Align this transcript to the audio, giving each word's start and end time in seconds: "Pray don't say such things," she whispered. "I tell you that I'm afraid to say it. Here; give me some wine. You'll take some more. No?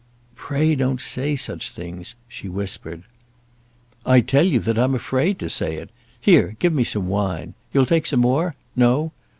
"Pray 0.33 0.73
don't 0.73 0.99
say 0.99 1.35
such 1.35 1.69
things," 1.69 2.15
she 2.27 2.49
whispered. 2.49 3.03
"I 4.03 4.21
tell 4.21 4.43
you 4.47 4.59
that 4.61 4.79
I'm 4.79 4.95
afraid 4.95 5.37
to 5.37 5.47
say 5.47 5.75
it. 5.75 5.91
Here; 6.19 6.55
give 6.57 6.73
me 6.73 6.83
some 6.83 7.07
wine. 7.07 7.53
You'll 7.71 7.85
take 7.85 8.07
some 8.07 8.21
more. 8.21 8.55
No? 8.75 9.11